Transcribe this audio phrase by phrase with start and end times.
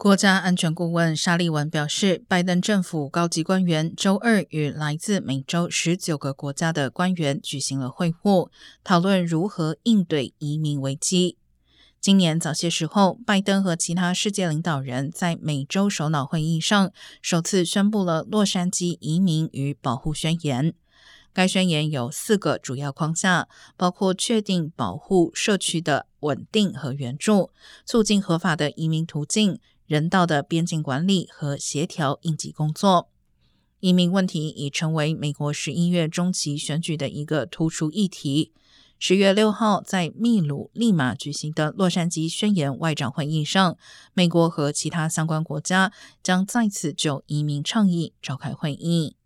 [0.00, 8.48] 国家安全顾问沙利文表示，拜登政府高级官员周二与来自美洲十九个国家的官员举行了会晤，
[8.82, 11.36] 讨论如何应对移民危机。
[12.00, 16.90] 今年早些时候，拜登和其他世界领导人在美洲首脑会议上
[17.20, 20.72] 首次宣布了洛杉矶移民与保护宣言。
[21.34, 23.46] 该宣言有四个主要框架，
[23.76, 27.50] 包括确定保护社区的稳定和援助，
[27.84, 29.60] 促进合法的移民途径。
[29.90, 33.08] 人道的边境管理和协调应急工作，
[33.80, 38.52] 移民问题已成为美国十一月中期选举的一个突出议题。
[39.00, 43.76] 十月六号在秘鲁利马举行的洛杉矶宣言外长会议上，
[44.14, 49.16] 美国和其他相关国家将再次就移民倡议召开会议。